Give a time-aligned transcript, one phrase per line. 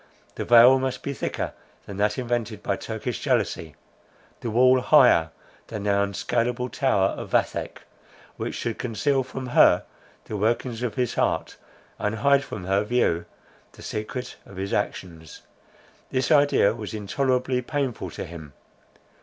[0.33, 1.53] The veil must be thicker
[1.85, 3.75] than that invented by Turkish jealousy;
[4.39, 5.29] the wall higher
[5.67, 7.83] than the unscaleable tower of Vathek,
[8.35, 9.85] which should conceal from her
[10.25, 11.55] the workings of his heart,
[11.99, 13.25] and hide from her view
[13.73, 15.43] the secret of his actions.
[16.09, 18.53] This idea was intolerably painful to him.